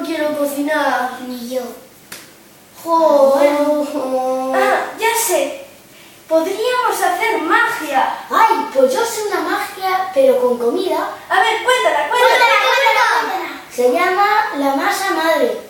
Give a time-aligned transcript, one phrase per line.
[0.00, 1.18] no quiero cocinar.
[1.26, 1.62] Ni yo.
[2.82, 3.34] Jo.
[4.54, 5.66] Ah, ya sé.
[6.28, 8.14] Podríamos hacer magia.
[8.30, 11.10] Ay, pues yo sé una magia, pero con comida.
[11.28, 12.10] A ver, cuéntala, cuéntala.
[12.10, 13.60] Cuéntala, cuéntala, cuéntala.
[13.70, 15.69] Se llama la masa madre.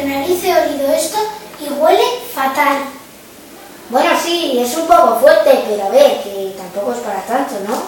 [0.00, 1.18] super nariz he olido esto
[1.60, 2.02] y huele
[2.34, 2.78] fatal.
[3.90, 7.82] Bueno, sí, es un poco fuerte, pero a ver, que tampoco es para tanto, ¿no?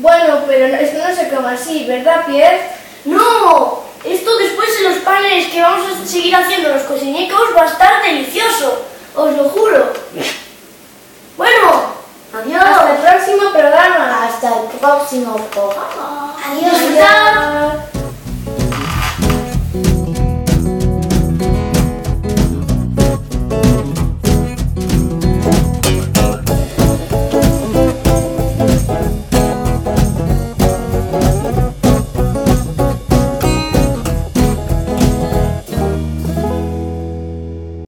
[0.00, 2.70] Bueno, pero no- esto no se come así, ¿verdad, Pierre?
[3.04, 3.80] ¡No!
[4.04, 8.02] Esto después en los panes que vamos a seguir haciendo los cociñecos va a estar
[8.02, 8.82] delicioso.
[9.14, 9.92] Os lo juro.
[11.36, 11.84] Bueno,
[12.34, 12.62] adiós.
[12.64, 14.24] Hasta el próximo programa.
[14.26, 16.36] Hasta el próximo programa.
[16.44, 16.74] Adiós.
[16.74, 18.01] Adiós.